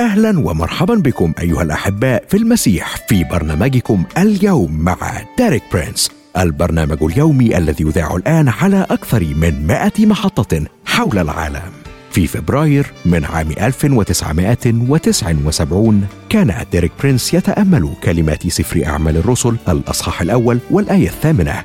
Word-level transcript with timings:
أهلا 0.00 0.38
ومرحبا 0.38 0.94
بكم 0.94 1.32
أيها 1.40 1.62
الأحباء 1.62 2.24
في 2.28 2.36
المسيح 2.36 2.96
في 3.08 3.24
برنامجكم 3.24 4.04
اليوم 4.18 4.78
مع 4.78 4.96
ديريك 5.38 5.62
برينس 5.72 6.10
البرنامج 6.38 7.02
اليومي 7.02 7.58
الذي 7.58 7.84
يذاع 7.84 8.16
الآن 8.16 8.48
على 8.48 8.86
أكثر 8.90 9.24
من 9.24 9.66
100 9.66 9.92
محطة 9.98 10.64
حول 10.86 11.18
العالم. 11.18 11.62
في 12.10 12.26
فبراير 12.26 12.86
من 13.04 13.24
عام 13.24 13.50
1979 13.50 16.06
كان 16.28 16.54
ديريك 16.72 16.92
برينس 17.00 17.34
يتأمل 17.34 17.94
كلمات 18.02 18.48
سفر 18.48 18.86
أعمال 18.86 19.16
الرسل 19.16 19.56
الأصحاح 19.68 20.22
الأول 20.22 20.58
والآية 20.70 21.08
الثامنة. 21.08 21.64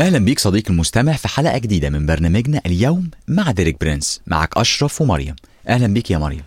أهلا 0.00 0.18
بيك 0.18 0.38
صديقي 0.38 0.70
المستمع 0.70 1.12
في 1.12 1.28
حلقة 1.28 1.58
جديدة 1.58 1.90
من 1.90 2.06
برنامجنا 2.06 2.60
اليوم 2.66 3.10
مع 3.28 3.50
ديريك 3.50 3.80
برنس 3.80 4.20
معك 4.26 4.56
أشرف 4.56 5.00
ومريم. 5.00 5.36
أهلا 5.68 5.86
بيك 5.86 6.10
يا 6.10 6.18
مريم. 6.18 6.42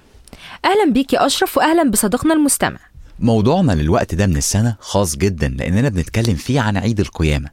أهلا 0.66 0.92
بيك 0.94 1.14
يا 1.14 1.26
أشرف 1.26 1.58
وأهلا 1.58 1.92
بصديقنا 1.92 2.34
المستمع. 2.34 2.80
موضوعنا 3.20 3.72
للوقت 3.72 4.16
ده 4.16 4.28
من 4.28 4.38
السنة 4.38 4.76
خاص 4.80 5.16
جدا 5.16 5.48
لأننا 5.48 5.90
بنتكلم 5.90 6.36
فيه 6.36 6.59
عن 6.59 6.78
عيد 6.78 7.00
القيامة. 7.00 7.50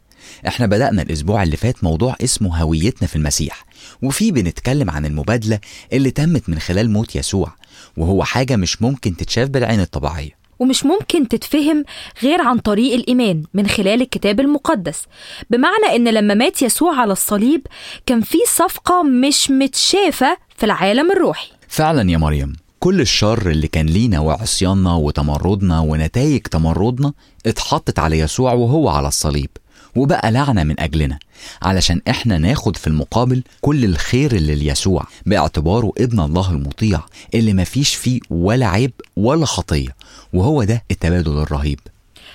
إحنا 0.46 0.66
بدأنا 0.66 1.02
الأسبوع 1.02 1.42
اللي 1.42 1.56
فات 1.56 1.84
موضوع 1.84 2.16
اسمه 2.24 2.62
هويتنا 2.62 3.08
في 3.08 3.16
المسيح 3.16 3.64
وفيه 4.02 4.32
بنتكلم 4.32 4.90
عن 4.90 5.06
المبادلة 5.06 5.58
اللي 5.92 6.10
تمت 6.10 6.48
من 6.48 6.58
خلال 6.58 6.90
موت 6.90 7.16
يسوع 7.16 7.52
وهو 7.96 8.24
حاجة 8.24 8.56
مش 8.56 8.82
ممكن 8.82 9.16
تتشاف 9.16 9.48
بالعين 9.48 9.80
الطبيعية. 9.80 10.39
ومش 10.60 10.84
ممكن 10.84 11.28
تتفهم 11.28 11.84
غير 12.22 12.42
عن 12.42 12.58
طريق 12.58 12.94
الإيمان 12.94 13.42
من 13.54 13.66
خلال 13.66 14.02
الكتاب 14.02 14.40
المقدس. 14.40 15.02
بمعنى 15.50 15.96
إن 15.96 16.08
لما 16.08 16.34
مات 16.34 16.62
يسوع 16.62 16.96
على 17.00 17.12
الصليب 17.12 17.66
كان 18.06 18.20
في 18.20 18.38
صفقة 18.46 19.02
مش 19.02 19.50
متشافة 19.50 20.36
في 20.56 20.66
العالم 20.66 21.10
الروحي. 21.12 21.48
فعلا 21.68 22.10
يا 22.10 22.18
مريم 22.18 22.52
كل 22.78 23.00
الشر 23.00 23.50
اللي 23.50 23.68
كان 23.68 23.86
لينا 23.86 24.20
وعصياننا 24.20 24.94
وتمردنا 24.94 25.80
ونتائج 25.80 26.40
تمردنا 26.40 27.12
اتحطت 27.46 27.98
على 27.98 28.18
يسوع 28.18 28.52
وهو 28.52 28.88
على 28.88 29.08
الصليب 29.08 29.50
وبقى 29.96 30.30
لعنة 30.32 30.64
من 30.64 30.80
أجلنا. 30.80 31.18
علشان 31.62 32.00
إحنا 32.08 32.38
ناخد 32.38 32.76
في 32.76 32.86
المقابل 32.86 33.42
كل 33.60 33.84
الخير 33.84 34.32
اللي 34.32 34.54
ليسوع 34.54 35.06
باعتباره 35.26 35.92
ابن 35.98 36.20
الله 36.20 36.50
المطيع 36.50 37.00
اللي 37.34 37.54
مفيش 37.54 37.94
فيه 37.94 38.20
ولا 38.30 38.66
عيب 38.66 38.92
ولا 39.16 39.46
خطية. 39.46 39.88
وهو 40.32 40.64
ده 40.64 40.84
التبادل 40.90 41.38
الرهيب. 41.38 41.80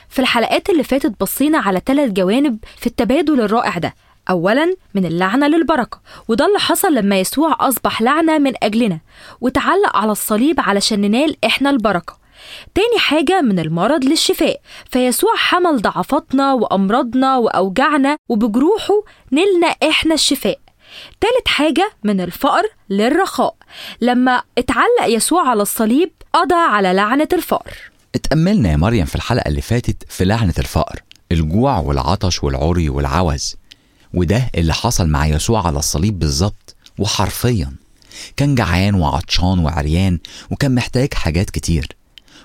في 0.10 0.20
الحلقات 0.20 0.70
اللي 0.70 0.84
فاتت 0.84 1.14
بصينا 1.22 1.58
على 1.58 1.82
ثلاث 1.86 2.12
جوانب 2.12 2.58
في 2.78 2.88
التبادل 2.88 3.42
الرائع 3.42 3.78
ده. 3.78 3.96
أولا 4.30 4.76
من 4.96 5.06
اللعنة 5.06 5.48
للبركة 5.48 6.00
وده 6.28 6.46
اللي 6.46 6.60
حصل 6.60 6.94
لما 6.94 7.20
يسوع 7.20 7.58
أصبح 7.60 8.02
لعنة 8.02 8.38
من 8.38 8.54
أجلنا 8.64 9.00
وتعلق 9.42 9.96
على 9.96 10.12
الصليب 10.12 10.60
علشان 10.60 11.02
ننال 11.02 11.36
إحنا 11.46 11.70
البركة. 11.70 12.18
تاني 12.76 13.00
حاجة 13.00 13.42
من 13.42 13.60
المرض 13.60 14.06
للشفاء 14.06 14.60
فيسوع 14.92 15.36
حمل 15.36 15.82
ضعفاتنا 15.82 16.54
وأمراضنا 16.54 17.38
وأوجعنا 17.38 18.18
وبجروحه 18.30 19.04
نلنا 19.32 19.68
إحنا 19.68 20.14
الشفاء. 20.14 20.60
تالت 21.22 21.48
حاجة 21.48 21.92
من 22.04 22.22
الفقر 22.22 22.64
للرخاء. 22.90 23.56
لما 24.02 24.44
اتعلق 24.58 25.06
يسوع 25.06 25.50
على 25.50 25.62
الصليب 25.62 26.12
قضى 26.36 26.56
على 26.56 26.94
لعنة 26.94 27.28
الفقر 27.34 27.78
اتأملنا 28.16 28.72
يا 28.72 28.78
مريم 28.78 29.06
في 29.06 29.16
الحلقة 29.16 29.48
اللي 29.48 29.62
فاتت 29.62 30.04
في 30.10 30.26
لعنة 30.26 30.54
الفقر 30.60 31.02
الجوع 31.32 31.80
والعطش 31.80 32.44
والعري 32.44 32.90
والعوز 32.90 33.56
وده 34.14 34.50
اللي 34.56 34.74
حصل 34.74 35.08
مع 35.08 35.28
يسوع 35.28 35.68
على 35.68 35.80
الصليب 35.80 36.20
بالظبط 36.20 36.76
وحرفيا. 37.00 37.74
كان 38.38 38.56
جعان 38.56 38.96
وعطشان 38.96 39.60
وعريان 39.60 40.20
وكان 40.52 40.76
محتاج 40.76 41.14
حاجات 41.14 41.50
كتير. 41.50 41.88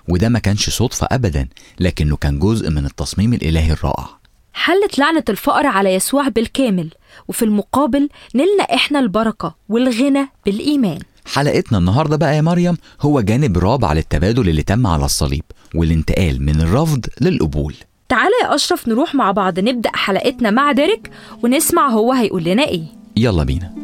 وده 0.09 0.29
ما 0.29 0.39
كانش 0.39 0.71
صدفة 0.71 1.09
أبدا 1.11 1.49
لكنه 1.81 2.17
كان 2.17 2.39
جزء 2.39 2.71
من 2.71 2.87
التصميم 2.87 3.33
الإلهي 3.35 3.73
الرائع. 3.73 4.09
حلت 4.53 4.99
لعنة 4.99 5.25
الفقر 5.29 5.67
على 5.67 5.95
يسوع 5.95 6.29
بالكامل 6.29 6.91
وفي 7.29 7.45
المقابل 7.45 8.09
نلنا 8.35 8.75
إحنا 8.75 8.99
البركة 8.99 9.55
والغنى 9.69 10.29
بالإيمان. 10.47 10.99
حلقتنا 11.33 11.79
النهاردة 11.79 12.17
بقى 12.17 12.37
يا 12.37 12.41
مريم 12.41 12.77
هو 13.01 13.21
جانب 13.21 13.59
رابع 13.59 13.93
للتبادل 13.93 14.49
اللي 14.49 14.63
تم 14.63 14.87
على 14.87 15.05
الصليب 15.05 15.43
والانتقال 15.75 16.43
من 16.43 16.61
الرفض 16.61 17.07
للقبول. 17.21 17.75
تعالى 18.09 18.35
يا 18.45 18.55
أشرف 18.55 18.89
نروح 18.89 19.15
مع 19.15 19.31
بعض 19.31 19.59
نبدأ 19.59 19.91
حلقتنا 19.95 20.51
مع 20.51 20.73
ديريك 20.73 21.11
ونسمع 21.43 21.89
هو 21.89 22.13
هيقول 22.13 22.45
لنا 22.45 22.63
إيه. 22.69 22.83
يلا 23.17 23.45
بينا. 23.45 23.75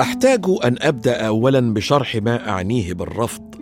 أحتاج 0.00 0.44
أن 0.64 0.76
أبدأ 0.80 1.26
اولا 1.26 1.74
بشرح 1.74 2.16
ما 2.16 2.48
أعنيه 2.48 2.94
بالرفض. 2.94 3.54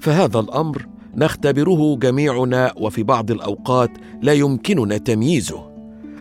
فهذا 0.00 0.40
الأمر 0.40 0.86
نختبره 1.16 1.96
جميعنا 1.96 2.72
وفي 2.76 3.02
بعض 3.02 3.30
الأوقات 3.30 3.90
لا 4.22 4.32
يمكننا 4.32 4.98
تمييزه. 4.98 5.70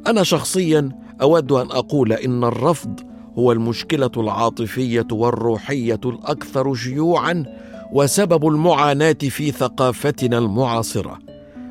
أنا 0.08 0.24
شخصيا 0.24 0.90
أود 1.22 1.52
أن 1.52 1.72
أقول 1.72 2.14
إن 2.14 2.44
الرفض 2.44 3.07
هو 3.38 3.52
المشكلة 3.52 4.12
العاطفية 4.18 5.08
والروحية 5.12 6.00
الأكثر 6.06 6.76
شيوعا 6.76 7.46
وسبب 7.92 8.48
المعاناة 8.48 9.12
في 9.14 9.52
ثقافتنا 9.52 10.38
المعاصرة. 10.38 11.20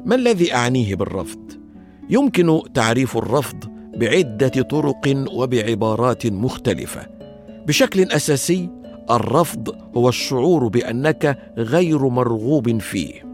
ما 0.05 0.15
الذي 0.15 0.55
أعنيه 0.55 0.95
بالرفض؟ 0.95 1.53
يمكن 2.11 2.61
تعريف 2.75 3.17
الرفض 3.17 3.65
بعدة 3.97 4.63
طرق 4.63 5.27
وبعبارات 5.33 6.27
مختلفة. 6.27 7.07
بشكل 7.67 8.03
أساسي 8.03 8.71
الرفض 9.11 9.75
هو 9.97 10.09
الشعور 10.09 10.69
بأنك 10.69 11.53
غير 11.59 12.09
مرغوب 12.09 12.79
فيه. 12.79 13.27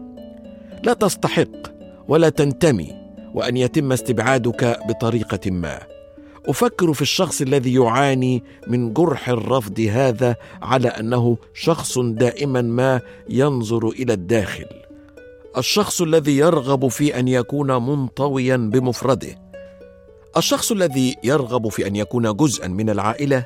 لا 0.83 0.93
تستحق 0.93 1.73
ولا 2.07 2.29
تنتمي 2.29 2.93
وأن 3.33 3.57
يتم 3.57 3.91
استبعادك 3.91 4.79
بطريقة 4.87 5.51
ما. 5.51 5.92
أفكر 6.47 6.93
في 6.93 7.01
الشخص 7.01 7.41
الذي 7.41 7.73
يعاني 7.73 8.43
من 8.67 8.93
جرح 8.93 9.29
الرفض 9.29 9.79
هذا 9.79 10.35
على 10.61 10.87
أنه 10.87 11.37
شخص 11.53 11.99
دائما 11.99 12.61
ما 12.61 13.01
ينظر 13.29 13.87
إلى 13.87 14.13
الداخل. 14.13 14.65
الشخص 15.57 16.01
الذي 16.01 16.37
يرغب 16.37 16.87
في 16.87 17.19
أن 17.19 17.27
يكون 17.27 17.67
منطويا 17.67 18.57
بمفرده. 18.57 19.43
الشخص 20.37 20.71
الذي 20.71 21.15
يرغب 21.23 21.67
في 21.69 21.87
أن 21.87 21.95
يكون 21.95 22.33
جزءا 22.35 22.67
من 22.67 22.89
العائلة 22.89 23.45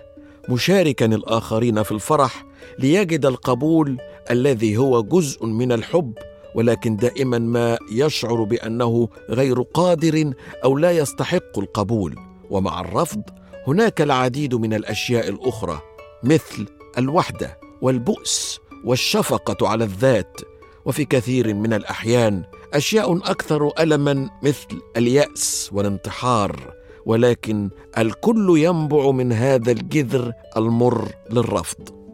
مشاركا 0.49 1.05
الآخرين 1.05 1.83
في 1.83 1.91
الفرح 1.91 2.45
ليجد 2.79 3.25
القبول 3.25 3.97
الذي 4.31 4.77
هو 4.77 5.03
جزء 5.03 5.45
من 5.45 5.71
الحب 5.71 6.13
ولكن 6.55 6.95
دائما 6.95 7.39
ما 7.39 7.77
يشعر 7.91 8.43
بأنه 8.43 9.09
غير 9.29 9.61
قادر 9.61 10.33
أو 10.63 10.77
لا 10.77 10.91
يستحق 10.91 11.59
القبول. 11.59 12.26
ومع 12.49 12.81
الرفض 12.81 13.21
هناك 13.67 14.01
العديد 14.01 14.55
من 14.55 14.73
الأشياء 14.73 15.29
الأخرى 15.29 15.81
مثل 16.23 16.65
الوحدة 16.97 17.59
والبؤس 17.81 18.59
والشفقة 18.85 19.67
على 19.67 19.83
الذات 19.83 20.37
وفي 20.85 21.05
كثير 21.05 21.53
من 21.53 21.73
الأحيان 21.73 22.43
أشياء 22.73 23.17
أكثر 23.17 23.71
ألما 23.79 24.29
مثل 24.43 24.81
اليأس 24.97 25.69
والانتحار 25.73 26.73
ولكن 27.05 27.69
الكل 27.97 28.53
ينبع 28.57 29.11
من 29.11 29.33
هذا 29.33 29.71
الجذر 29.71 30.33
المر 30.57 31.09
للرفض. 31.31 32.06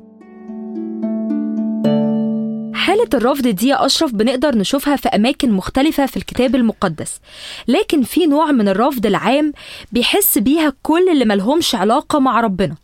حالة 2.83 3.07
الرفض 3.13 3.47
دي 3.47 3.67
يا 3.67 3.85
أشرف 3.85 4.11
بنقدر 4.11 4.55
نشوفها 4.57 4.95
في 4.95 5.09
أماكن 5.09 5.51
مختلفة 5.51 6.05
في 6.05 6.17
الكتاب 6.17 6.55
المقدس. 6.55 7.19
لكن 7.67 8.03
في 8.03 8.25
نوع 8.25 8.51
من 8.51 8.67
الرفض 8.67 9.05
العام 9.05 9.53
بيحس 9.91 10.37
بيها 10.37 10.73
كل 10.81 11.09
اللي 11.11 11.25
ملهمش 11.25 11.75
علاقة 11.75 12.19
مع 12.19 12.39
ربنا. 12.41 12.75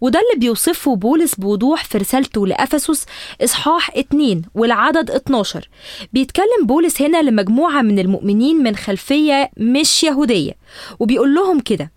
وده 0.00 0.18
اللي 0.18 0.40
بيوصفه 0.40 0.96
بولس 0.96 1.34
بوضوح 1.34 1.84
في 1.84 1.98
رسالته 1.98 2.46
لأفسس 2.46 3.06
إصحاح 3.44 3.90
2 3.96 4.42
والعدد 4.54 5.10
12 5.10 5.68
بيتكلم 6.12 6.66
بولس 6.66 7.02
هنا 7.02 7.22
لمجموعة 7.22 7.82
من 7.82 7.98
المؤمنين 7.98 8.56
من 8.62 8.76
خلفية 8.76 9.50
مش 9.56 10.04
يهودية 10.04 10.52
وبيقول 11.00 11.34
لهم 11.34 11.60
كده 11.60 11.90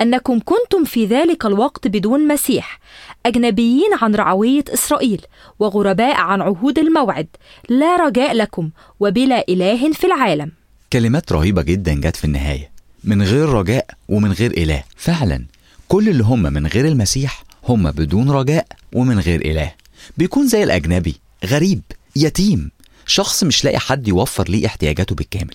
أنكم 0.00 0.40
كنتم 0.40 0.84
في 0.84 1.06
ذلك 1.06 1.46
الوقت 1.46 1.88
بدون 1.88 2.28
مسيح 2.28 2.80
أجنبيين 3.26 3.90
عن 4.02 4.14
رعوية 4.14 4.64
إسرائيل 4.68 5.20
وغرباء 5.58 6.16
عن 6.16 6.42
عهود 6.42 6.78
الموعد 6.78 7.26
لا 7.68 7.96
رجاء 7.96 8.32
لكم 8.34 8.70
وبلا 9.00 9.44
إله 9.48 9.92
في 9.92 10.06
العالم. 10.06 10.52
كلمات 10.92 11.32
رهيبة 11.32 11.62
جدا 11.62 11.94
جت 11.94 12.16
في 12.16 12.24
النهاية. 12.24 12.70
من 13.04 13.22
غير 13.22 13.48
رجاء 13.48 13.86
ومن 14.08 14.32
غير 14.32 14.50
إله. 14.50 14.84
فعلا 14.96 15.44
كل 15.88 16.08
اللي 16.08 16.24
هم 16.24 16.42
من 16.42 16.66
غير 16.66 16.86
المسيح 16.88 17.44
هم 17.68 17.90
بدون 17.90 18.30
رجاء 18.30 18.66
ومن 18.92 19.18
غير 19.18 19.40
إله. 19.40 19.72
بيكون 20.16 20.48
زي 20.48 20.62
الأجنبي 20.62 21.14
غريب 21.44 21.82
يتيم. 22.16 22.70
شخص 23.06 23.44
مش 23.44 23.64
لاقي 23.64 23.78
حد 23.78 24.08
يوفر 24.08 24.48
ليه 24.48 24.66
احتياجاته 24.66 25.14
بالكامل. 25.14 25.54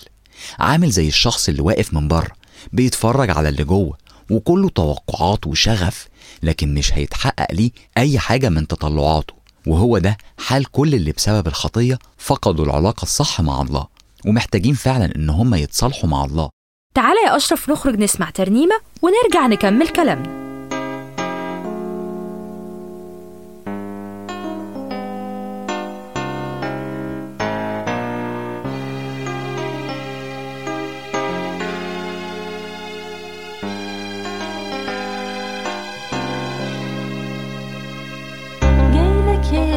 عامل 0.59 0.89
زي 0.89 1.07
الشخص 1.07 1.49
اللي 1.49 1.61
واقف 1.61 1.93
من 1.93 2.07
بره 2.07 2.31
بيتفرج 2.73 3.29
على 3.29 3.49
اللي 3.49 3.63
جوه 3.63 3.97
وكله 4.29 4.69
توقعات 4.69 5.47
وشغف 5.47 6.07
لكن 6.43 6.73
مش 6.73 6.93
هيتحقق 6.93 7.53
ليه 7.53 7.71
أي 7.97 8.19
حاجة 8.19 8.49
من 8.49 8.67
تطلعاته. 8.67 9.33
وهو 9.67 9.97
ده 9.97 10.17
حال 10.37 10.71
كل 10.71 10.95
اللي 10.95 11.11
بسبب 11.11 11.47
الخطية 11.47 11.99
فقدوا 12.17 12.65
العلاقة 12.65 13.03
الصح 13.03 13.41
مع 13.41 13.61
الله 13.61 13.87
ومحتاجين 14.25 14.73
فعلا 14.73 15.15
إن 15.15 15.29
هم 15.29 15.55
يتصالحوا 15.55 16.09
مع 16.09 16.25
الله. 16.25 16.49
تعالى 16.95 17.19
يا 17.27 17.35
أشرف 17.35 17.69
نخرج 17.69 17.95
نسمع 17.99 18.29
ترنيمة 18.29 18.75
ونرجع 19.01 19.47
نكمل 19.47 19.87
كلامنا. 19.87 20.39
جايلك 33.59 33.63
يا 33.63 33.98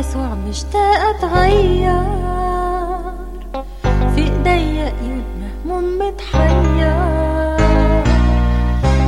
يسوع 0.02 0.34
مشتاقة 0.48 1.10
اتغير 1.10 2.02
في 4.14 4.22
إيديا 4.22 4.86
إيد 5.02 5.24
مهموم 5.40 5.98
متحير. 5.98 6.96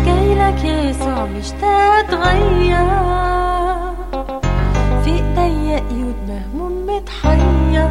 جايلك 0.04 0.64
يا 0.64 0.82
يسوع 0.82 1.24
مشتاقة 1.24 2.00
اتغير 2.00 2.88
في 5.04 5.10
إيديا 5.10 5.76
إيد 5.90 6.16
مهموم 6.28 6.86
متحير. 6.86 7.90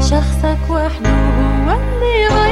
شخصك 0.00 0.58
وحده 0.70 1.10
هو 1.10 1.70
اللي 1.70 2.12
يغير 2.22 2.49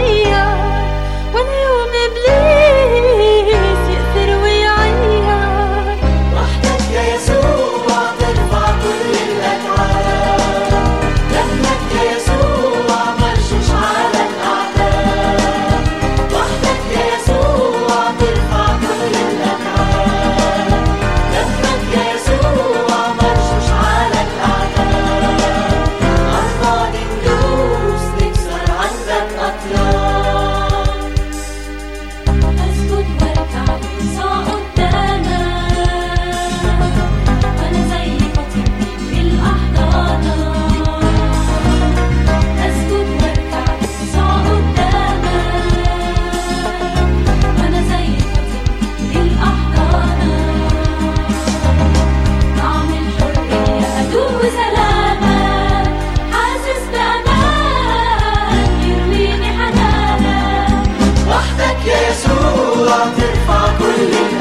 يسوع 62.89 63.05
ترفع 63.05 63.79
كل 63.79 64.03
الأتعاب 64.03 64.38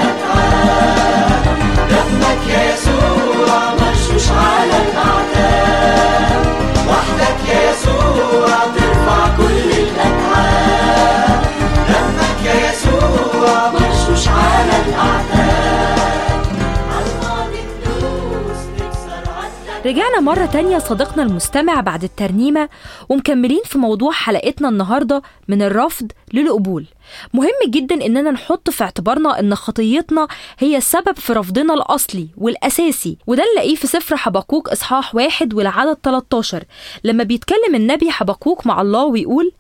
رجعنا 19.87 20.19
مرة 20.19 20.45
تانية 20.45 20.77
صديقنا 20.77 21.23
المستمع 21.23 21.81
بعد 21.81 22.03
الترنيمة 22.03 22.69
ومكملين 23.09 23.61
في 23.65 23.77
موضوع 23.77 24.11
حلقتنا 24.11 24.69
النهاردة 24.69 25.21
من 25.47 25.61
الرفض 25.61 26.11
للقبول. 26.33 26.85
مهم 27.33 27.59
جدا 27.67 28.05
إننا 28.05 28.31
نحط 28.31 28.69
في 28.69 28.83
اعتبارنا 28.83 29.39
إن 29.39 29.55
خطيتنا 29.55 30.27
هي 30.59 30.77
السبب 30.77 31.15
في 31.15 31.33
رفضنا 31.33 31.73
الأصلي 31.73 32.27
والأساسي 32.37 33.17
وده 33.27 33.43
نلاقيه 33.53 33.75
في 33.75 33.87
سفر 33.87 34.17
حبقوق 34.17 34.71
إصحاح 34.71 35.15
واحد 35.15 35.53
والعدد 35.53 35.97
13 36.03 36.63
لما 37.03 37.23
بيتكلم 37.23 37.75
النبي 37.75 38.11
حبقوق 38.11 38.67
مع 38.67 38.81
الله 38.81 39.05
ويقول 39.05 39.51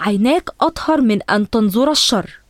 عيناك 0.00 0.50
أطهر 0.60 1.00
من 1.00 1.22
أن 1.22 1.50
تنظر 1.50 1.90
الشر. 1.90 2.40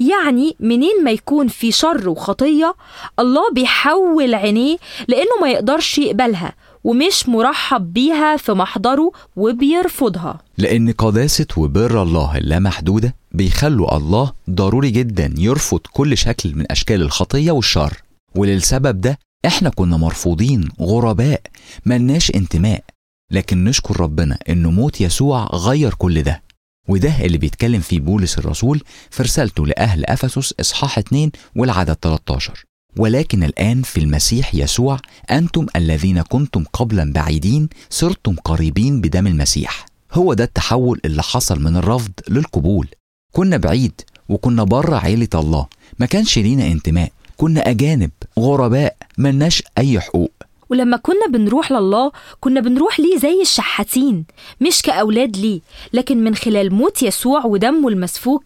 يعني 0.00 0.56
منين 0.60 1.04
ما 1.04 1.10
يكون 1.10 1.48
في 1.48 1.72
شر 1.72 2.08
وخطية 2.08 2.74
الله 3.18 3.50
بيحول 3.52 4.34
عينيه 4.34 4.76
لأنه 5.08 5.30
ما 5.40 5.48
يقدرش 5.50 5.98
يقبلها. 5.98 6.54
ومش 6.84 7.28
مرحب 7.28 7.92
بيها 7.92 8.36
في 8.36 8.52
محضره 8.52 9.12
وبيرفضها. 9.36 10.40
لأن 10.58 10.92
قداسة 10.92 11.46
وبر 11.56 12.02
الله 12.02 12.38
اللامحدودة 12.38 13.14
بيخلوا 13.32 13.96
الله 13.96 14.32
ضروري 14.50 14.90
جدا 14.90 15.34
يرفض 15.38 15.80
كل 15.92 16.18
شكل 16.18 16.54
من 16.54 16.64
أشكال 16.72 17.02
الخطية 17.02 17.52
والشر. 17.52 18.02
وللسبب 18.36 19.00
ده 19.00 19.18
إحنا 19.46 19.70
كنا 19.70 19.96
مرفوضين 19.96 20.68
غرباء 20.80 21.40
ملناش 21.86 22.30
انتماء. 22.30 22.84
لكن 23.30 23.64
نشكر 23.64 24.00
ربنا 24.00 24.38
ان 24.48 24.66
موت 24.66 25.00
يسوع 25.00 25.44
غير 25.46 25.94
كل 25.94 26.22
ده. 26.22 26.42
وده 26.88 27.24
اللي 27.24 27.38
بيتكلم 27.38 27.80
فيه 27.80 28.00
بولس 28.00 28.38
الرسول 28.38 28.82
في 29.10 29.22
رسالته 29.22 29.66
لأهل 29.66 30.04
أفسس 30.04 30.54
إصحاح 30.60 30.98
2 30.98 31.30
والعدد 31.56 31.96
13 32.02 32.64
ولكن 32.96 33.44
الآن 33.44 33.82
في 33.82 34.00
المسيح 34.00 34.54
يسوع 34.54 34.98
أنتم 35.30 35.66
الذين 35.76 36.22
كنتم 36.22 36.64
قبلا 36.72 37.12
بعيدين 37.12 37.68
صرتم 37.90 38.36
قريبين 38.44 39.00
بدم 39.00 39.26
المسيح. 39.26 39.86
هو 40.12 40.34
ده 40.34 40.44
التحول 40.44 41.00
اللي 41.04 41.22
حصل 41.22 41.60
من 41.60 41.76
الرفض 41.76 42.12
للقبول. 42.28 42.88
كنا 43.32 43.56
بعيد 43.56 44.00
وكنا 44.28 44.64
بره 44.64 44.96
عيلة 44.96 45.28
الله. 45.34 45.66
ما 45.98 46.06
كانش 46.06 46.38
لينا 46.38 46.66
انتماء. 46.66 47.12
كنا 47.36 47.70
أجانب 47.70 48.10
غرباء 48.38 48.96
ملناش 49.18 49.62
أي 49.78 50.00
حقوق. 50.00 50.32
ولما 50.70 50.96
كنا 50.96 51.26
بنروح 51.32 51.72
لله 51.72 52.12
كنا 52.40 52.60
بنروح 52.60 53.00
ليه 53.00 53.18
زي 53.18 53.42
الشحاتين 53.42 54.24
مش 54.60 54.82
كأولاد 54.82 55.36
ليه. 55.36 55.60
لكن 55.92 56.24
من 56.24 56.34
خلال 56.34 56.74
موت 56.74 57.02
يسوع 57.02 57.44
ودمه 57.46 57.88
المسفوك 57.88 58.42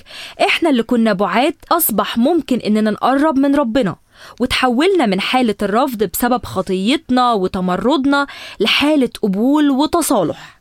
إحنا 0.47 0.71
اللي 0.71 0.83
كنا 0.83 1.13
بعاد 1.13 1.55
أصبح 1.73 2.19
ممكن 2.19 2.59
إننا 2.59 2.91
نقرب 2.91 3.39
من 3.39 3.55
ربنا. 3.55 3.97
وتحولنا 4.41 5.07
من 5.07 5.21
حالة 5.21 5.55
الرفض 5.63 6.05
بسبب 6.05 6.45
خطيتنا 6.45 7.33
وتمردنا 7.33 8.27
لحالة 8.61 9.11
قبول 9.23 9.71
وتصالح. 9.71 10.61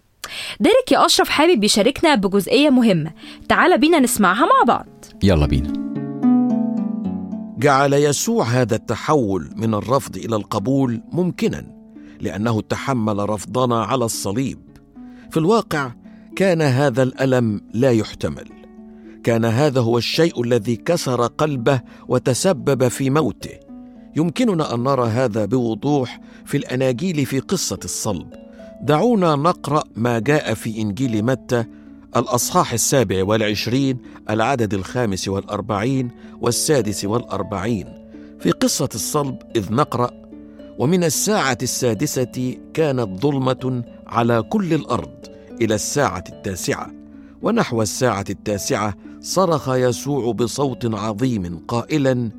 ديريك 0.60 0.92
يا 0.92 1.06
أشرف 1.06 1.30
حابب 1.30 1.64
يشاركنا 1.64 2.16
بجزئية 2.16 2.70
مهمة. 2.70 3.12
تعال 3.50 3.78
بينا 3.78 4.00
نسمعها 4.00 4.46
مع 4.46 4.64
بعض. 4.68 5.06
يلا 5.24 5.46
بينا. 5.46 5.74
جعل 7.60 7.94
يسوع 7.94 8.46
هذا 8.46 8.76
التحول 8.76 9.50
من 9.56 9.74
الرفض 9.74 10.18
إلى 10.18 10.36
القبول 10.36 11.02
ممكنا 11.12 11.66
لأنه 12.20 12.62
تحمل 12.62 13.30
رفضنا 13.30 13.84
على 13.84 14.06
الصليب. 14.06 14.60
في 15.32 15.38
الواقع 15.38 15.92
كان 16.36 16.62
هذا 16.62 17.04
الألم 17.04 17.62
لا 17.74 17.92
يحتمل. 17.92 18.57
كان 19.28 19.46
هذا 19.46 19.82
هو 19.82 19.98
الشيء 19.98 20.44
الذي 20.44 20.76
كسر 20.76 21.26
قلبه 21.26 21.82
وتسبب 22.08 22.88
في 22.88 23.10
موته. 23.10 23.60
يمكننا 24.16 24.74
أن 24.74 24.84
نرى 24.84 25.08
هذا 25.08 25.46
بوضوح 25.46 26.20
في 26.46 26.58
الأناجيل 26.58 27.26
في 27.26 27.40
قصة 27.40 27.80
الصلب. 27.84 28.34
دعونا 28.82 29.36
نقرأ 29.36 29.84
ما 29.96 30.20
جاء 30.20 30.54
في 30.54 30.82
إنجيل 30.82 31.26
متى 31.26 31.66
الأصحاح 32.16 32.74
السابع 32.74 33.24
والعشرين 33.24 33.98
العدد 34.30 34.74
الخامس 34.74 35.28
والأربعين 35.28 36.12
والسادس 36.42 37.06
والأربعين. 37.06 37.86
في 38.40 38.52
قصة 38.52 38.90
الصلب 38.96 39.38
إذ 39.56 39.74
نقرأ 39.74 40.12
ومن 40.80 41.04
الساعة 41.04 41.58
السادسة 41.62 42.58
كانت 42.74 43.22
ظلمة 43.22 43.84
على 44.08 44.42
كل 44.42 44.74
الأرض 44.74 45.26
إلى 45.62 45.76
الساعة 45.76 46.24
التاسعة 46.30 46.92
ونحو 47.42 47.82
الساعة 47.82 48.26
التاسعة 48.30 48.94
صرخ 49.28 49.70
يسوع 49.70 50.32
بصوت 50.32 50.96
عظيم 50.96 51.60
قائلا 51.68 52.32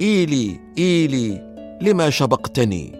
إيلي 0.00 0.60
إيلي 0.78 1.54
لما 1.82 2.10
شبقتني؟ 2.10 2.92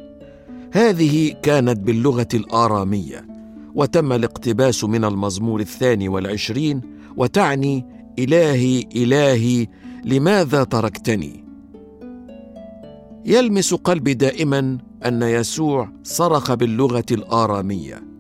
هذه 0.73 1.35
كانت 1.43 1.81
باللغة 1.81 2.29
الآرامية 2.35 3.27
وتم 3.75 4.13
الاقتباس 4.13 4.85
من 4.85 5.05
المزمور 5.05 5.61
الثاني 5.61 6.09
والعشرين 6.09 6.81
وتعني 7.17 7.87
إلهي 8.19 8.85
إلهي 8.97 9.67
لماذا 10.05 10.65
تركتني؟ 10.65 11.45
يلمس 13.25 13.75
قلبي 13.75 14.15
دائما 14.15 14.79
أن 15.07 15.23
يسوع 15.23 15.93
صرخ 16.03 16.55
باللغة 16.55 17.07
الآرامية. 17.11 18.14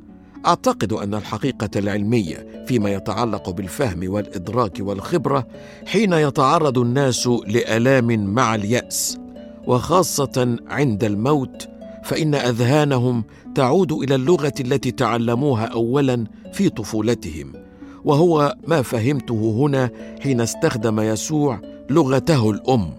أعتقد 0.46 0.92
أن 0.92 1.14
الحقيقة 1.14 1.70
العلمية 1.76 2.64
فيما 2.66 2.92
يتعلق 2.92 3.50
بالفهم 3.50 4.12
والإدراك 4.12 4.76
والخبرة 4.80 5.46
حين 5.86 6.12
يتعرض 6.12 6.78
الناس 6.78 7.26
لألام 7.26 8.34
مع 8.34 8.54
اليأس 8.54 9.18
وخاصة 9.66 10.56
عند 10.68 11.04
الموت 11.04 11.68
فإن 12.04 12.34
أذهانهم 12.34 13.24
تعود 13.54 13.92
إلى 13.92 14.14
اللغة 14.14 14.52
التي 14.60 14.90
تعلموها 14.90 15.64
اولا 15.64 16.24
في 16.52 16.68
طفولتهم 16.68 17.52
وهو 18.04 18.56
ما 18.66 18.82
فهمته 18.82 19.56
هنا 19.58 19.90
حين 20.20 20.40
استخدم 20.40 21.00
يسوع 21.00 21.60
لغته 21.90 22.50
الأم 22.50 22.90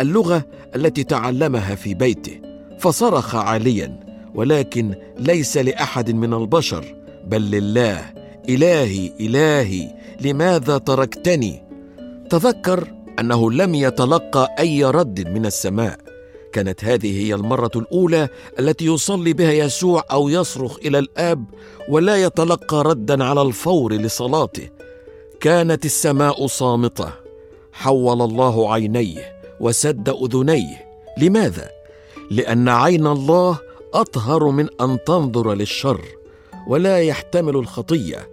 اللغة 0.00 0.44
التي 0.76 1.04
تعلمها 1.04 1.74
في 1.74 1.94
بيته 1.94 2.40
فصرخ 2.78 3.34
عاليا 3.34 4.07
ولكن 4.34 4.94
ليس 5.18 5.56
لأحد 5.56 6.10
من 6.10 6.34
البشر 6.34 6.94
بل 7.26 7.50
لله. 7.50 8.18
إلهي 8.48 9.12
إلهي 9.20 9.94
لماذا 10.20 10.78
تركتني؟ 10.78 11.62
تذكر 12.30 12.88
أنه 13.20 13.50
لم 13.50 13.74
يتلقى 13.74 14.54
أي 14.58 14.84
رد 14.84 15.28
من 15.28 15.46
السماء. 15.46 15.98
كانت 16.52 16.84
هذه 16.84 17.26
هي 17.26 17.34
المرة 17.34 17.70
الأولى 17.76 18.28
التي 18.58 18.86
يصلي 18.86 19.32
بها 19.32 19.52
يسوع 19.52 20.04
أو 20.10 20.28
يصرخ 20.28 20.76
إلى 20.78 20.98
الآب 20.98 21.44
ولا 21.88 22.16
يتلقى 22.16 22.82
ردا 22.82 23.24
على 23.24 23.42
الفور 23.42 23.92
لصلاته. 23.92 24.68
كانت 25.40 25.84
السماء 25.84 26.46
صامتة. 26.46 27.12
حول 27.72 28.22
الله 28.22 28.72
عينيه 28.72 29.32
وسد 29.60 30.08
أذنيه. 30.08 30.88
لماذا؟ 31.18 31.68
لأن 32.30 32.68
عين 32.68 33.06
الله 33.06 33.58
أطهر 33.94 34.50
من 34.50 34.68
أن 34.80 34.98
تنظر 35.06 35.54
للشر 35.54 36.00
ولا 36.68 37.02
يحتمل 37.02 37.56
الخطية. 37.56 38.30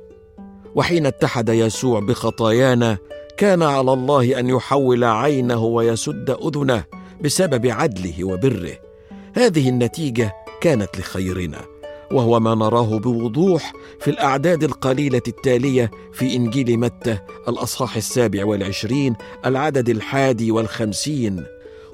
وحين 0.75 1.05
اتحد 1.05 1.49
يسوع 1.49 1.99
بخطايانا 1.99 2.97
كان 3.37 3.63
على 3.63 3.93
الله 3.93 4.39
أن 4.39 4.49
يحول 4.49 5.03
عينه 5.03 5.63
ويسد 5.63 6.37
أذنه 6.45 6.83
بسبب 7.21 7.67
عدله 7.67 8.23
وبره. 8.23 8.77
هذه 9.33 9.69
النتيجة 9.69 10.33
كانت 10.61 10.99
لخيرنا 10.99 11.61
وهو 12.11 12.39
ما 12.39 12.55
نراه 12.55 12.99
بوضوح 12.99 13.73
في 13.99 14.11
الأعداد 14.11 14.63
القليلة 14.63 15.21
التالية 15.27 15.91
في 16.13 16.35
إنجيل 16.35 16.77
متى 16.79 17.17
الأصحاح 17.47 17.95
السابع 17.95 18.45
والعشرين 18.45 19.15
العدد 19.45 19.89
الحادي 19.89 20.51
والخمسين. 20.51 21.45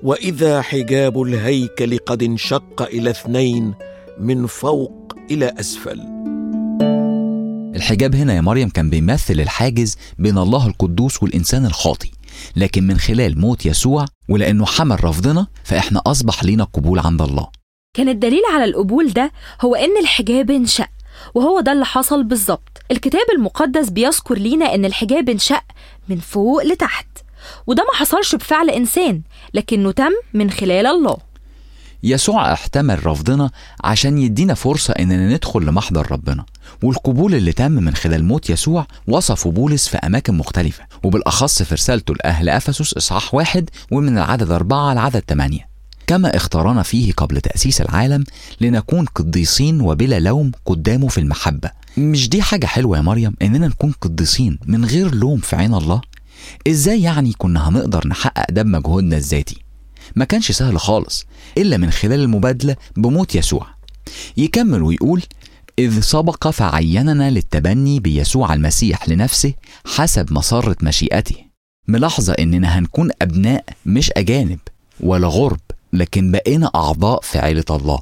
وإذا 0.03 0.61
حجاب 0.61 1.21
الهيكل 1.21 1.97
قد 1.97 2.23
انشق 2.23 2.81
إلى 2.81 3.09
اثنين 3.09 3.73
من 4.19 4.47
فوق 4.47 5.15
إلى 5.31 5.53
أسفل. 5.59 6.01
الحجاب 7.75 8.15
هنا 8.15 8.33
يا 8.33 8.41
مريم 8.41 8.69
كان 8.69 8.89
بيمثل 8.89 9.33
الحاجز 9.39 9.97
بين 10.19 10.37
الله 10.37 10.67
القدوس 10.67 11.23
والإنسان 11.23 11.65
الخاطي 11.65 12.11
لكن 12.55 12.87
من 12.87 12.97
خلال 12.97 13.39
موت 13.39 13.65
يسوع 13.65 14.05
ولأنه 14.29 14.65
حمل 14.65 15.03
رفضنا 15.03 15.47
فإحنا 15.63 16.01
أصبح 16.05 16.43
لينا 16.43 16.63
قبول 16.63 16.99
عند 16.99 17.21
الله. 17.21 17.47
كان 17.93 18.09
الدليل 18.09 18.41
على 18.53 18.63
القبول 18.65 19.09
ده 19.13 19.31
هو 19.61 19.75
إن 19.75 19.97
الحجاب 20.01 20.51
انشق 20.51 20.89
وهو 21.33 21.59
ده 21.59 21.71
اللي 21.71 21.85
حصل 21.85 22.23
بالظبط. 22.23 22.77
الكتاب 22.91 23.25
المقدس 23.35 23.89
بيذكر 23.89 24.35
لينا 24.37 24.75
إن 24.75 24.85
الحجاب 24.85 25.29
انشق 25.29 25.63
من 26.09 26.17
فوق 26.17 26.63
لتحت. 26.63 27.07
وده 27.67 27.83
ما 27.83 27.99
حصلش 27.99 28.35
بفعل 28.35 28.69
إنسان 28.69 29.21
لكنه 29.53 29.91
تم 29.91 30.11
من 30.33 30.51
خلال 30.51 30.87
الله. 30.87 31.17
يسوع 32.03 32.53
احتمل 32.53 33.05
رفضنا 33.05 33.51
عشان 33.83 34.17
يدينا 34.17 34.53
فرصة 34.53 34.93
إننا 34.99 35.33
ندخل 35.33 35.61
لمحضر 35.61 36.11
ربنا 36.11 36.45
والقبول 36.83 37.35
اللي 37.35 37.51
تم 37.51 37.71
من 37.71 37.95
خلال 37.95 38.25
موت 38.25 38.49
يسوع 38.49 38.87
وصفه 39.07 39.51
بولس 39.51 39.87
في 39.87 39.97
أماكن 39.97 40.33
مختلفة 40.33 40.83
وبالأخص 41.03 41.63
في 41.63 41.75
رسالته 41.75 42.13
لأهل 42.13 42.49
أفسس 42.49 42.93
إصحاح 42.93 43.35
واحد 43.35 43.69
ومن 43.91 44.17
العدد 44.17 44.51
أربعة 44.51 44.93
لعدد 44.93 45.23
ثمانية. 45.27 45.71
كما 46.07 46.35
اختارنا 46.35 46.83
فيه 46.83 47.13
قبل 47.13 47.41
تأسيس 47.41 47.81
العالم 47.81 48.23
لنكون 48.61 49.05
قديسين 49.05 49.81
وبلا 49.81 50.19
لوم 50.19 50.51
قدامه 50.65 51.07
في 51.07 51.17
المحبة. 51.17 51.71
مش 51.97 52.29
دي 52.29 52.41
حاجة 52.41 52.65
حلوة 52.65 52.97
يا 52.97 53.01
مريم 53.01 53.33
إننا 53.41 53.67
نكون 53.67 53.91
قديسين 54.01 54.59
من 54.65 54.85
غير 54.85 55.15
لوم 55.15 55.39
في 55.39 55.55
عين 55.55 55.73
الله؟ 55.73 56.01
إزاي 56.67 57.01
يعني 57.01 57.33
كنا 57.37 57.69
هنقدر 57.69 58.07
نحقق 58.07 58.51
ده 58.51 58.61
بمجهودنا 58.63 59.17
الذاتي؟ 59.17 59.57
ما 60.15 60.25
كانش 60.25 60.51
سهل 60.51 60.79
خالص 60.79 61.25
إلا 61.57 61.77
من 61.77 61.91
خلال 61.91 62.19
المبادلة 62.19 62.75
بموت 62.97 63.35
يسوع. 63.35 63.67
يكمل 64.37 64.81
ويقول 64.81 65.23
إذ 65.79 65.99
سبق 65.99 66.47
فعيننا 66.49 67.29
للتبني 67.31 67.99
بيسوع 67.99 68.53
المسيح 68.53 69.09
لنفسه 69.09 69.53
حسب 69.85 70.33
مسرة 70.33 70.75
مشيئته. 70.81 71.35
ملاحظة 71.87 72.33
إننا 72.33 72.79
هنكون 72.79 73.09
أبناء 73.21 73.65
مش 73.85 74.11
أجانب 74.17 74.59
ولا 74.99 75.27
غرب 75.27 75.59
لكن 75.93 76.31
بقينا 76.31 76.71
أعضاء 76.75 77.21
في 77.21 77.39
عيلة 77.39 77.65
الله. 77.69 77.99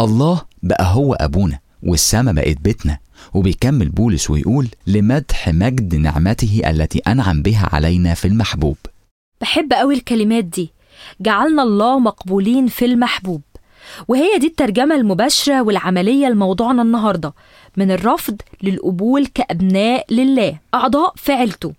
الله 0.00 0.42
بقى 0.62 0.94
هو 0.94 1.14
أبونا. 1.14 1.58
والسما 1.82 2.32
بقت 2.32 2.56
بيتنا 2.60 2.98
وبيكمل 3.34 3.88
بولس 3.88 4.30
ويقول 4.30 4.68
لمدح 4.86 5.48
مجد 5.48 5.94
نعمته 5.94 6.62
التي 6.66 6.98
أنعم 6.98 7.42
بها 7.42 7.68
علينا 7.72 8.14
في 8.14 8.28
المحبوب. 8.28 8.76
بحب 9.40 9.72
قوي 9.72 9.94
الكلمات 9.94 10.44
دي. 10.44 10.72
جعلنا 11.20 11.62
الله 11.62 11.98
مقبولين 11.98 12.66
في 12.66 12.84
المحبوب. 12.84 13.42
وهي 14.08 14.38
دي 14.38 14.46
الترجمة 14.46 14.94
المباشرة 14.94 15.62
والعملية 15.62 16.26
لموضوعنا 16.26 16.82
النهاردة. 16.82 17.34
من 17.76 17.90
الرفض 17.90 18.36
للقبول 18.62 19.26
كأبناء 19.26 20.14
لله. 20.14 20.58
أعضاء 20.74 21.12
في 21.16 21.32
عيلته 21.32 21.72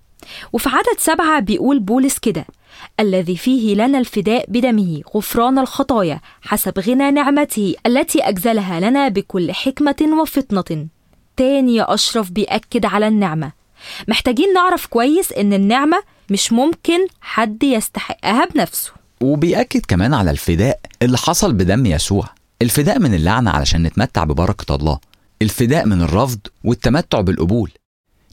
وفي 0.54 0.70
عدد 0.70 1.00
سبعة 1.00 1.40
بيقول 1.40 1.80
بولس 1.80 2.18
كده. 2.18 2.46
الذي 3.00 3.38
فيه 3.38 3.76
لنا 3.76 4.00
الفداء 4.00 4.46
بدمه 4.48 5.02
غفران 5.16 5.60
الخطايا 5.60 6.20
حسب 6.42 6.80
غنى 6.80 7.12
نعمته 7.12 7.76
التي 7.86 8.24
أجزلها 8.24 8.80
لنا 8.80 9.08
بكل 9.08 9.52
حكمة 9.52 10.22
وفطنة. 10.22 10.88
تاني 11.38 11.76
يا 11.76 11.94
أشرف 11.94 12.32
بيأكد 12.32 12.86
على 12.86 13.08
النعمة. 13.08 13.52
محتاجين 14.08 14.54
نعرف 14.54 14.86
كويس 14.86 15.32
إن 15.32 15.54
النعمة 15.54 16.04
مش 16.30 16.54
ممكن 16.54 17.08
حد 17.22 17.64
يستحقها 17.64 18.46
بنفسه. 18.46 18.92
وبيأكد 19.22 19.82
كمان 19.88 20.14
على 20.14 20.32
الفداء 20.32 20.80
اللي 21.02 21.18
حصل 21.18 21.54
بدم 21.54 21.86
يسوع. 21.86 22.30
الفداء 22.62 23.00
من 23.00 23.14
اللعنة 23.14 23.52
علشان 23.52 23.84
نتمتع 23.84 24.24
ببركة 24.24 24.76
الله. 24.76 25.00
الفداء 25.42 25.86
من 25.86 26.02
الرفض 26.02 26.40
والتمتع 26.64 27.22
بالقبول. 27.22 27.72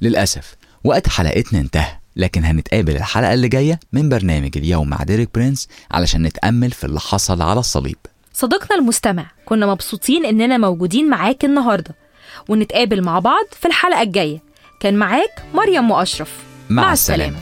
للأسف 0.03 0.57
وقت 0.85 1.09
حلقتنا 1.09 1.61
انتهى. 1.61 1.99
لكن 2.17 2.45
هنتقابل 2.45 2.97
الحلقة 2.97 3.35
اللي 3.35 3.49
جاية 3.49 3.81
من 3.93 4.09
برنامج 4.09 4.51
اليوم 4.57 4.89
مع 4.89 5.03
ديريك 5.03 5.29
برينس 5.35 5.69
علشان 5.91 6.23
نتأمل 6.23 6.71
في 6.71 6.85
اللي 6.85 7.01
حصل 7.01 7.43
على 7.43 7.61
الصليب. 7.61 7.97
صديقنا 8.33 8.79
المستمع 8.79 9.27
كنا 9.47 9.67
مبسوطين 9.67 10.27
إننا 10.27 10.59
موجودين 10.59 11.11
معاك 11.11 11.45
النهاردة. 11.45 11.95
ونتقابل 12.49 13.03
مع 13.03 13.19
بعض 13.19 13.45
في 13.61 13.69
الحلقة 13.69 14.03
الجاية. 14.03 14.43
كان 14.81 14.97
معاك 14.97 15.45
مريم 15.55 15.91
وأشرف. 15.91 16.33
مع 16.71 16.93
السلامة. 16.93 17.37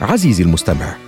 عزيزي 0.00 0.42
المستمع 0.42 1.07